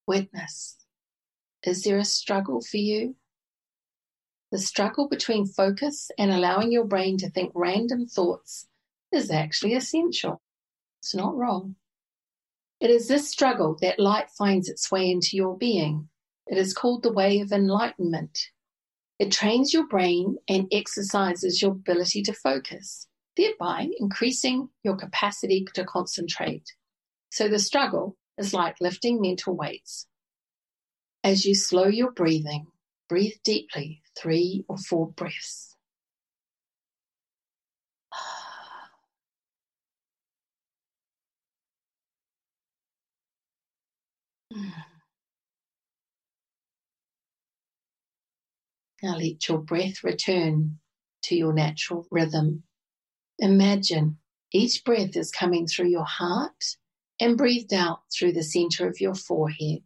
Witness. 0.08 0.78
Is 1.63 1.84
there 1.84 1.98
a 1.98 2.06
struggle 2.06 2.62
for 2.62 2.78
you? 2.78 3.16
the 4.51 4.58
struggle 4.58 5.08
between 5.08 5.46
focus 5.46 6.12
and 6.18 6.30
allowing 6.30 6.72
your 6.72 6.84
brain 6.84 7.18
to 7.18 7.30
think 7.30 7.51
random 7.56 8.06
thoughts 8.06 8.68
is 9.12 9.32
actually 9.32 9.74
essential. 9.74 10.42
It's 11.00 11.16
not 11.16 11.36
wrong. 11.36 11.75
It 12.82 12.90
is 12.90 13.08
this 13.08 13.30
struggle 13.30 13.78
that 13.82 14.00
light 14.00 14.30
finds 14.30 14.68
its 14.68 14.92
way 14.92 15.10
into 15.10 15.38
your 15.38 15.58
being. 15.58 16.10
It 16.48 16.57
is 16.57 16.74
called 16.74 17.03
the 17.03 17.13
way 17.13 17.39
of 17.39 17.51
enlightenment. 17.51 18.50
It 19.19 19.31
trains 19.31 19.74
your 19.74 19.88
brain 19.88 20.38
and 20.48 20.67
exercises 20.71 21.62
your 21.62 21.71
ability 21.71 22.24
to 22.24 22.33
focus, 22.33 23.07
thereby 23.38 23.89
increasing 24.00 24.69
your 24.83 24.95
capacity 24.98 25.65
to 25.75 25.86
concentrate. 25.86 26.74
So 27.29 27.48
the 27.48 27.60
struggle 27.60 28.17
is 28.38 28.53
like 28.53 28.81
lifting 28.81 29.21
mental 29.21 29.55
weights. 29.55 30.07
As 31.24 31.45
you 31.45 31.55
slow 31.55 31.86
your 31.88 32.12
breathing, 32.12 32.67
breathe 33.07 33.38
deeply, 33.43 34.01
three 34.17 34.65
or 34.67 34.77
four 34.77 35.12
breaths. 35.12 35.77
Hmm. 44.53 44.90
Now 49.03 49.15
let 49.15 49.48
your 49.48 49.58
breath 49.60 50.03
return 50.03 50.79
to 51.24 51.36
your 51.36 51.53
natural 51.53 52.05
rhythm. 52.12 52.63
Imagine 53.39 54.17
each 54.51 54.84
breath 54.84 55.15
is 55.15 55.31
coming 55.31 55.65
through 55.65 55.88
your 55.88 56.05
heart 56.05 56.77
and 57.20 57.38
breathed 57.38 57.74
out 57.74 58.01
through 58.13 58.34
the 58.34 58.43
center 58.43 58.88
of 58.88 59.01
your 59.01 59.15
forehead. 59.15 59.84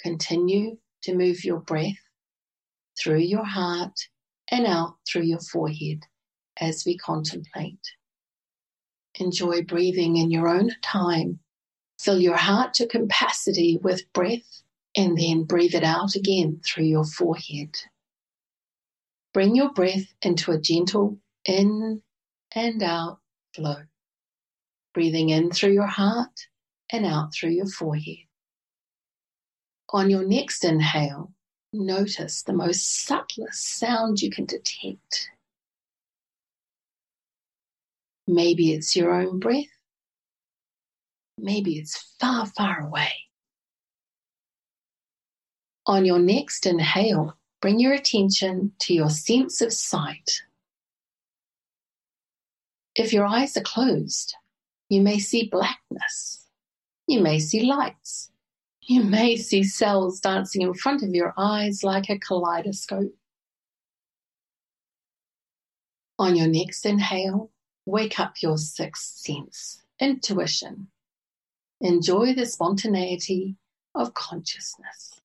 Continue 0.00 0.78
to 1.02 1.16
move 1.16 1.44
your 1.44 1.60
breath 1.60 1.98
through 3.00 3.18
your 3.18 3.44
heart 3.44 3.98
and 4.50 4.66
out 4.66 4.96
through 5.08 5.22
your 5.22 5.40
forehead 5.40 6.04
as 6.60 6.84
we 6.84 6.96
contemplate. 6.96 7.80
Enjoy 9.18 9.62
breathing 9.62 10.16
in 10.16 10.30
your 10.30 10.48
own 10.48 10.70
time. 10.82 11.38
Fill 11.98 12.20
your 12.20 12.36
heart 12.36 12.74
to 12.74 12.86
capacity 12.86 13.78
with 13.82 14.12
breath 14.12 14.62
and 14.96 15.16
then 15.18 15.44
breathe 15.44 15.74
it 15.74 15.84
out 15.84 16.14
again 16.14 16.60
through 16.64 16.84
your 16.84 17.04
forehead. 17.04 17.76
Bring 19.32 19.54
your 19.54 19.72
breath 19.72 20.12
into 20.22 20.50
a 20.52 20.60
gentle 20.60 21.18
in 21.44 22.02
and 22.54 22.82
out 22.82 23.18
flow, 23.54 23.76
breathing 24.92 25.28
in 25.30 25.50
through 25.50 25.72
your 25.72 25.86
heart 25.86 26.48
and 26.90 27.06
out 27.06 27.32
through 27.32 27.50
your 27.50 27.68
forehead. 27.68 28.26
On 29.92 30.10
your 30.10 30.24
next 30.24 30.64
inhale, 30.64 31.32
notice 31.72 32.42
the 32.42 32.52
most 32.52 33.04
subtlest 33.06 33.78
sound 33.78 34.20
you 34.20 34.30
can 34.30 34.46
detect. 34.46 35.30
Maybe 38.26 38.72
it's 38.72 38.94
your 38.94 39.12
own 39.12 39.38
breath. 39.40 39.64
Maybe 41.38 41.78
it's 41.78 42.14
far, 42.20 42.46
far 42.46 42.86
away. 42.86 43.12
On 45.86 46.04
your 46.04 46.18
next 46.18 46.66
inhale, 46.66 47.36
Bring 47.60 47.78
your 47.78 47.92
attention 47.92 48.72
to 48.80 48.94
your 48.94 49.10
sense 49.10 49.60
of 49.60 49.72
sight. 49.72 50.42
If 52.94 53.12
your 53.12 53.26
eyes 53.26 53.56
are 53.56 53.62
closed, 53.62 54.34
you 54.88 55.02
may 55.02 55.18
see 55.18 55.48
blackness. 55.50 56.46
You 57.06 57.20
may 57.20 57.38
see 57.38 57.62
lights. 57.62 58.30
You 58.82 59.04
may 59.04 59.36
see 59.36 59.62
cells 59.62 60.20
dancing 60.20 60.62
in 60.62 60.74
front 60.74 61.02
of 61.02 61.14
your 61.14 61.34
eyes 61.36 61.84
like 61.84 62.08
a 62.08 62.18
kaleidoscope. 62.18 63.14
On 66.18 66.34
your 66.36 66.48
next 66.48 66.84
inhale, 66.84 67.50
wake 67.86 68.18
up 68.18 68.42
your 68.42 68.58
sixth 68.58 69.18
sense, 69.18 69.82
intuition. 70.00 70.88
Enjoy 71.80 72.34
the 72.34 72.46
spontaneity 72.46 73.56
of 73.94 74.14
consciousness. 74.14 75.20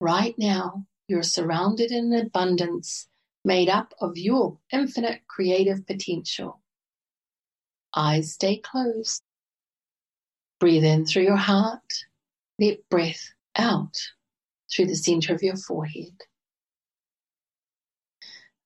Right 0.00 0.34
now, 0.38 0.86
you're 1.08 1.22
surrounded 1.22 1.90
in 1.90 2.12
abundance 2.12 3.08
made 3.44 3.68
up 3.68 3.92
of 4.00 4.16
your 4.16 4.58
infinite 4.72 5.20
creative 5.28 5.86
potential. 5.86 6.60
Eyes 7.94 8.32
stay 8.32 8.56
closed. 8.56 9.22
Breathe 10.58 10.84
in 10.84 11.04
through 11.04 11.24
your 11.24 11.36
heart. 11.36 11.92
Let 12.58 12.88
breath 12.88 13.32
out 13.56 13.96
through 14.72 14.86
the 14.86 14.96
center 14.96 15.34
of 15.34 15.42
your 15.42 15.56
forehead. 15.56 16.14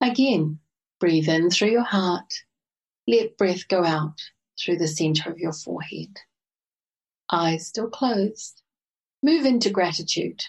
Again, 0.01 0.61
breathe 1.01 1.29
in 1.29 1.51
through 1.51 1.71
your 1.71 1.85
heart. 1.85 2.33
Let 3.07 3.37
breath 3.37 3.67
go 3.69 3.85
out 3.85 4.21
through 4.61 4.79
the 4.79 4.89
center 4.89 5.31
of 5.31 5.39
your 5.39 5.53
forehead. 5.53 6.19
Eyes 7.31 7.67
still 7.67 7.89
closed. 7.89 8.63
Move 9.23 9.45
into 9.45 9.71
gratitude. 9.71 10.45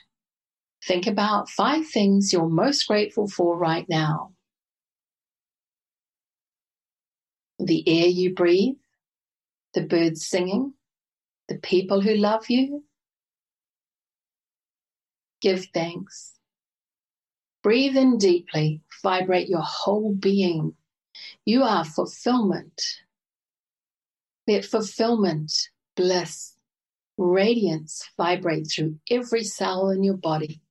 Think 0.85 1.07
about 1.07 1.49
five 1.49 1.87
things 1.87 2.31
you're 2.31 2.47
most 2.47 2.87
grateful 2.87 3.27
for 3.27 3.57
right 3.57 3.87
now. 3.89 4.33
The 7.59 7.83
air 7.87 8.07
you 8.07 8.33
breathe, 8.33 8.75
the 9.73 9.81
birds 9.81 10.25
singing, 10.25 10.73
the 11.49 11.57
people 11.57 12.01
who 12.01 12.15
love 12.15 12.49
you. 12.49 12.85
Give 15.41 15.65
thanks. 15.73 16.33
Breathe 17.61 17.97
in 17.97 18.17
deeply, 18.17 18.81
vibrate 19.03 19.49
your 19.49 19.63
whole 19.63 20.13
being. 20.13 20.75
You 21.45 21.63
are 21.63 21.83
fulfillment. 21.83 22.81
Let 24.47 24.63
fulfillment, 24.63 25.51
bliss, 25.95 26.55
radiance 27.17 28.09
vibrate 28.17 28.67
through 28.71 28.97
every 29.11 29.43
cell 29.43 29.89
in 29.89 30.03
your 30.03 30.17
body. 30.17 30.61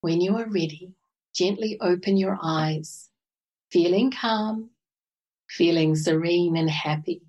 When 0.00 0.20
you 0.20 0.36
are 0.38 0.48
ready, 0.48 0.94
gently 1.34 1.78
open 1.80 2.16
your 2.16 2.38
eyes, 2.42 3.10
feeling 3.70 4.10
calm, 4.10 4.70
feeling 5.48 5.94
serene 5.94 6.56
and 6.56 6.70
happy. 6.70 7.22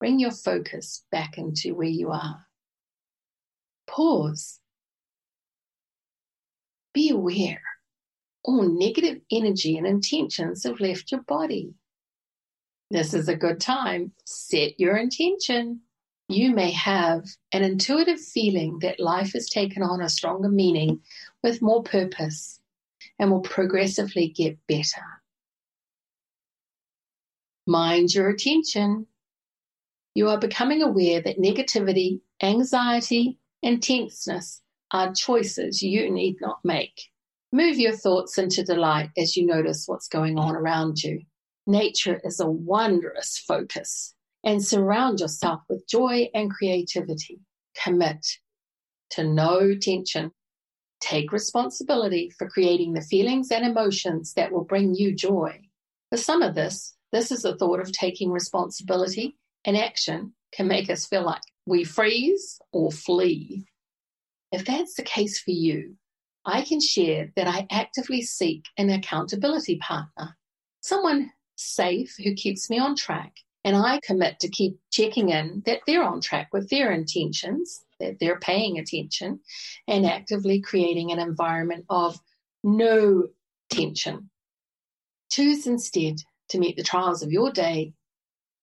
Bring 0.00 0.18
your 0.18 0.30
focus 0.32 1.04
back 1.12 1.38
into 1.38 1.74
where 1.74 1.88
you 1.88 2.10
are. 2.10 2.46
Pause. 3.86 4.60
Be 6.92 7.10
aware. 7.10 7.62
All 8.42 8.62
negative 8.62 9.20
energy 9.30 9.76
and 9.76 9.86
intentions 9.86 10.64
have 10.64 10.80
left 10.80 11.12
your 11.12 11.22
body. 11.22 11.74
This 12.90 13.14
is 13.14 13.28
a 13.28 13.36
good 13.36 13.60
time. 13.60 14.12
Set 14.24 14.80
your 14.80 14.96
intention 14.96 15.82
you 16.28 16.54
may 16.54 16.70
have 16.72 17.24
an 17.52 17.62
intuitive 17.62 18.20
feeling 18.20 18.78
that 18.80 19.00
life 19.00 19.32
has 19.32 19.48
taken 19.48 19.82
on 19.82 20.02
a 20.02 20.10
stronger 20.10 20.50
meaning 20.50 21.00
with 21.42 21.62
more 21.62 21.82
purpose 21.82 22.60
and 23.18 23.30
will 23.30 23.40
progressively 23.40 24.28
get 24.28 24.58
better. 24.66 25.22
Mind 27.66 28.14
your 28.14 28.28
attention. 28.28 29.06
You 30.14 30.28
are 30.28 30.38
becoming 30.38 30.82
aware 30.82 31.22
that 31.22 31.38
negativity, 31.38 32.20
anxiety, 32.42 33.38
and 33.62 33.82
tenseness 33.82 34.60
are 34.90 35.12
choices 35.14 35.82
you 35.82 36.10
need 36.10 36.36
not 36.40 36.58
make. 36.62 37.10
Move 37.52 37.78
your 37.78 37.96
thoughts 37.96 38.36
into 38.36 38.62
delight 38.62 39.10
as 39.16 39.36
you 39.36 39.46
notice 39.46 39.84
what's 39.86 40.08
going 40.08 40.38
on 40.38 40.54
around 40.54 41.02
you. 41.02 41.22
Nature 41.66 42.20
is 42.24 42.40
a 42.40 42.46
wondrous 42.46 43.38
focus 43.38 44.14
and 44.44 44.64
surround 44.64 45.20
yourself 45.20 45.60
with 45.68 45.88
joy 45.88 46.28
and 46.34 46.50
creativity. 46.50 47.40
Commit 47.82 48.24
to 49.10 49.24
no 49.24 49.74
tension. 49.74 50.30
Take 51.00 51.32
responsibility 51.32 52.30
for 52.38 52.48
creating 52.48 52.92
the 52.92 53.00
feelings 53.00 53.50
and 53.50 53.64
emotions 53.64 54.34
that 54.34 54.52
will 54.52 54.64
bring 54.64 54.94
you 54.94 55.14
joy. 55.14 55.60
For 56.10 56.16
some 56.16 56.42
of 56.42 56.54
this, 56.54 56.96
this 57.12 57.30
is 57.30 57.42
the 57.42 57.56
thought 57.56 57.80
of 57.80 57.92
taking 57.92 58.30
responsibility 58.30 59.36
and 59.64 59.76
action 59.76 60.32
can 60.52 60.66
make 60.66 60.90
us 60.90 61.06
feel 61.06 61.24
like 61.24 61.42
we 61.66 61.84
freeze 61.84 62.58
or 62.72 62.90
flee. 62.90 63.66
If 64.50 64.64
that's 64.64 64.94
the 64.94 65.02
case 65.02 65.40
for 65.40 65.50
you, 65.50 65.96
I 66.44 66.62
can 66.62 66.80
share 66.80 67.30
that 67.36 67.46
I 67.46 67.66
actively 67.70 68.22
seek 68.22 68.64
an 68.78 68.88
accountability 68.90 69.76
partner, 69.76 70.36
someone 70.80 71.30
safe 71.56 72.16
who 72.22 72.34
keeps 72.34 72.70
me 72.70 72.78
on 72.78 72.96
track 72.96 73.34
and 73.68 73.76
I 73.76 74.00
commit 74.02 74.40
to 74.40 74.48
keep 74.48 74.78
checking 74.90 75.28
in 75.28 75.62
that 75.66 75.80
they're 75.86 76.02
on 76.02 76.22
track 76.22 76.48
with 76.54 76.70
their 76.70 76.90
intentions, 76.90 77.84
that 78.00 78.18
they're 78.18 78.38
paying 78.38 78.78
attention, 78.78 79.40
and 79.86 80.06
actively 80.06 80.62
creating 80.62 81.12
an 81.12 81.18
environment 81.18 81.84
of 81.90 82.18
no 82.64 83.28
tension. 83.68 84.30
Choose 85.30 85.66
instead 85.66 86.16
to 86.48 86.58
meet 86.58 86.78
the 86.78 86.82
trials 86.82 87.22
of 87.22 87.30
your 87.30 87.52
day 87.52 87.92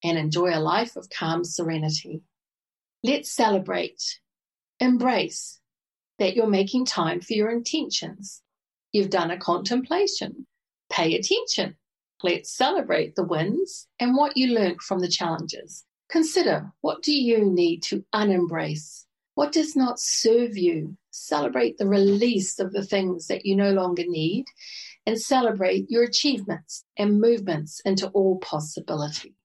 and 0.04 0.18
enjoy 0.18 0.58
a 0.58 0.60
life 0.60 0.96
of 0.96 1.08
calm 1.12 1.44
serenity. 1.44 2.24
Let's 3.04 3.32
celebrate, 3.32 4.02
embrace 4.80 5.60
that 6.18 6.36
you're 6.36 6.48
making 6.48 6.86
time 6.88 7.22
for 7.22 7.34
your 7.34 7.52
intentions. 7.52 8.42
You've 8.92 9.12
done 9.12 9.30
a 9.30 9.38
contemplation. 9.38 10.48
Pay 10.92 11.14
attention. 11.14 11.76
Let's 12.26 12.58
celebrate 12.58 13.14
the 13.14 13.24
wins 13.24 13.88
and 14.00 14.18
what 14.18 14.36
you 14.36 14.56
learned 14.56 14.82
from 14.82 14.98
the 14.98 15.08
challenges. 15.08 15.86
Consider 16.10 16.72
what 16.82 17.04
do 17.04 17.14
you 17.14 17.46
need 17.46 17.84
to 17.84 18.04
unembrace? 18.16 19.06
What 19.36 19.52
does 19.52 19.76
not 19.76 20.00
serve 20.00 20.58
you? 20.58 20.98
Celebrate 21.12 21.78
the 21.78 21.88
release 21.88 22.58
of 22.58 22.74
the 22.74 22.84
things 22.84 23.28
that 23.28 23.46
you 23.46 23.56
no 23.56 23.74
longer 23.74 24.02
need 24.08 24.46
and 25.06 25.22
celebrate 25.22 25.92
your 25.92 26.02
achievements 26.02 26.84
and 26.98 27.22
movements 27.22 27.80
into 27.86 28.08
all 28.08 28.40
possibility. 28.40 29.36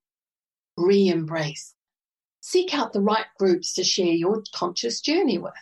Re 0.79 1.07
embrace. 1.07 1.75
Seek 2.40 2.73
out 2.73 2.95
the 2.95 3.03
right 3.03 3.27
groups 3.38 3.75
to 3.75 3.85
share 3.85 4.14
your 4.14 4.43
conscious 4.55 5.03
journey 5.03 5.37
with, 5.37 5.53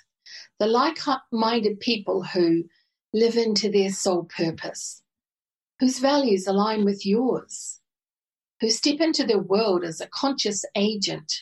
the 0.60 0.68
like 0.68 1.00
minded 1.32 1.80
people 1.80 2.22
who 2.22 2.62
live 3.12 3.36
into 3.36 3.72
their 3.72 3.90
soul 3.90 4.22
purpose, 4.22 5.02
whose 5.80 5.98
values 5.98 6.46
align 6.46 6.84
with 6.84 7.06
yours, 7.06 7.80
who 8.60 8.70
step 8.70 9.00
into 9.00 9.24
their 9.24 9.38
world 9.38 9.84
as 9.84 10.00
a 10.00 10.08
conscious 10.08 10.64
agent 10.74 11.32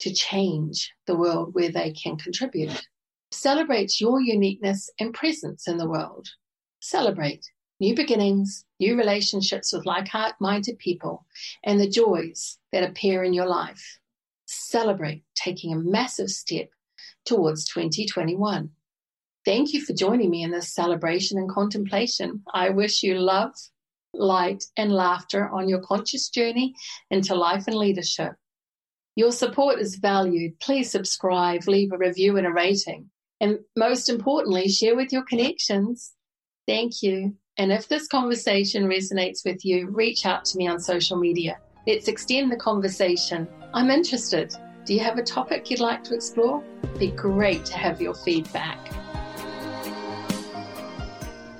to 0.00 0.12
change 0.12 0.92
the 1.06 1.16
world 1.16 1.54
where 1.54 1.70
they 1.70 1.92
can 1.92 2.16
contribute. 2.16 2.86
Celebrate 3.30 4.00
your 4.00 4.20
uniqueness 4.20 4.90
and 4.98 5.14
presence 5.14 5.68
in 5.68 5.78
the 5.78 5.88
world. 5.88 6.28
Celebrate 6.80 7.44
new 7.80 7.94
beginnings, 7.94 8.64
new 8.80 8.96
relationships 8.96 9.72
with 9.72 9.86
like 9.86 10.08
minded 10.40 10.78
people, 10.78 11.26
and 11.64 11.78
the 11.78 11.88
joys 11.88 12.58
that 12.72 12.88
appear 12.88 13.22
in 13.22 13.32
your 13.32 13.46
life. 13.46 13.98
Celebrate 14.46 15.24
taking 15.34 15.72
a 15.72 15.78
massive 15.78 16.30
step 16.30 16.68
towards 17.24 17.66
2021. 17.68 18.70
Thank 19.44 19.72
you 19.72 19.80
for 19.80 19.92
joining 19.92 20.30
me 20.30 20.42
in 20.42 20.50
this 20.50 20.74
celebration 20.74 21.38
and 21.38 21.48
contemplation. 21.48 22.42
I 22.52 22.70
wish 22.70 23.02
you 23.02 23.18
love, 23.18 23.52
light, 24.18 24.64
and 24.76 24.92
laughter 24.92 25.48
on 25.48 25.68
your 25.68 25.80
conscious 25.80 26.28
journey 26.28 26.74
into 27.10 27.34
life 27.34 27.64
and 27.66 27.76
leadership. 27.76 28.32
Your 29.16 29.32
support 29.32 29.78
is 29.78 29.96
valued. 29.96 30.58
Please 30.60 30.90
subscribe, 30.90 31.66
leave 31.66 31.92
a 31.92 31.98
review 31.98 32.36
and 32.36 32.46
a 32.46 32.52
rating. 32.52 33.10
And 33.40 33.58
most 33.76 34.08
importantly, 34.08 34.68
share 34.68 34.96
with 34.96 35.12
your 35.12 35.24
connections. 35.24 36.12
Thank 36.66 37.02
you. 37.02 37.34
And 37.58 37.72
if 37.72 37.88
this 37.88 38.08
conversation 38.08 38.84
resonates 38.84 39.44
with 39.44 39.64
you, 39.64 39.88
reach 39.88 40.26
out 40.26 40.44
to 40.46 40.58
me 40.58 40.68
on 40.68 40.78
social 40.78 41.16
media. 41.16 41.58
Let's 41.86 42.08
extend 42.08 42.52
the 42.52 42.56
conversation. 42.56 43.48
I'm 43.72 43.90
interested. 43.90 44.54
Do 44.84 44.94
you 44.94 45.00
have 45.00 45.18
a 45.18 45.22
topic 45.22 45.70
you'd 45.70 45.80
like 45.80 46.04
to 46.04 46.14
explore? 46.14 46.62
It'd 46.82 46.98
be 46.98 47.10
great 47.10 47.64
to 47.66 47.78
have 47.78 48.00
your 48.00 48.14
feedback. 48.14 49.05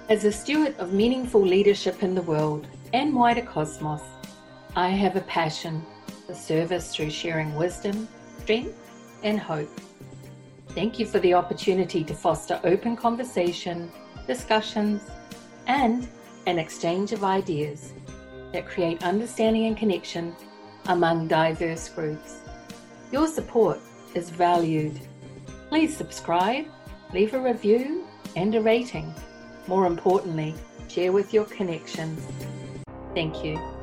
As 0.09 0.25
a 0.25 0.31
steward 0.31 0.77
of 0.79 0.93
meaningful 0.93 1.41
leadership 1.41 2.05
in 2.05 2.15
the 2.15 2.23
world 2.23 2.69
and 2.93 3.13
wider 3.13 3.43
cosmos, 3.43 4.03
I 4.77 4.91
have 4.91 5.17
a 5.17 5.23
passion 5.23 5.85
for 6.29 6.35
service 6.35 6.95
through 6.95 7.11
sharing 7.11 7.57
wisdom, 7.57 8.07
strength, 8.39 8.79
and 9.25 9.41
hope. 9.41 9.69
Thank 10.69 11.01
you 11.01 11.07
for 11.07 11.19
the 11.19 11.35
opportunity 11.35 12.05
to 12.05 12.15
foster 12.15 12.61
open 12.63 12.95
conversation, 12.95 13.91
discussions, 14.29 15.03
and 15.67 16.07
an 16.47 16.61
exchange 16.61 17.11
of 17.11 17.25
ideas 17.25 17.93
that 18.53 18.65
create 18.65 19.03
understanding 19.03 19.67
and 19.67 19.77
connection 19.77 20.37
among 20.87 21.27
diverse 21.27 21.89
groups. 21.89 22.43
Your 23.11 23.27
support 23.27 23.81
is 24.15 24.31
valued. 24.31 25.01
Please 25.69 25.97
subscribe, 25.97 26.67
leave 27.13 27.35
a 27.35 27.41
review 27.41 28.07
and 28.37 28.55
a 28.55 28.61
rating. 28.61 29.13
More 29.69 29.87
importantly, 29.87 30.55
share 30.89 31.13
with 31.13 31.35
your 31.35 31.45
connections. 31.45 32.21
Thank 33.15 33.45
you. 33.45 33.76